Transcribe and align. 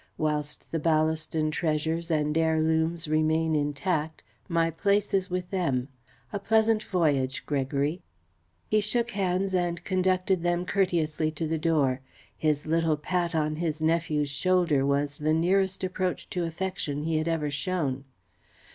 Whilst 0.17 0.65
the 0.71 0.79
Ballaston 0.79 1.51
treasures 1.51 2.09
and 2.09 2.35
heirlooms 2.35 3.07
remain 3.07 3.55
intact 3.55 4.23
my 4.47 4.71
place 4.71 5.13
is 5.13 5.29
with 5.29 5.51
them. 5.51 5.89
A 6.33 6.39
pleasant 6.39 6.81
voyage, 6.83 7.45
Gregory!" 7.45 8.01
He 8.67 8.81
shook 8.81 9.11
hands 9.11 9.53
and 9.53 9.83
conducted 9.83 10.41
them 10.41 10.65
courteously 10.65 11.29
to 11.33 11.45
the 11.45 11.59
door. 11.59 12.01
His 12.35 12.65
little 12.65 12.97
pat 12.97 13.35
on 13.35 13.57
his 13.57 13.79
nephew's 13.79 14.31
shoulder 14.31 14.87
was 14.87 15.19
the 15.19 15.33
nearest 15.35 15.83
approach 15.83 16.27
to 16.31 16.45
affection 16.45 17.03
he 17.03 17.19
had 17.19 17.27
ever 17.27 17.51
shown. 17.51 18.05